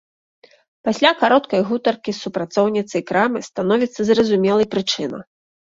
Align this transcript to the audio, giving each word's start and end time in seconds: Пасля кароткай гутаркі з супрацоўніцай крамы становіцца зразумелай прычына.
Пасля 0.87 1.11
кароткай 1.19 1.61
гутаркі 1.73 2.11
з 2.15 2.23
супрацоўніцай 2.23 3.01
крамы 3.13 3.39
становіцца 3.53 4.01
зразумелай 4.13 4.65
прычына. 4.75 5.27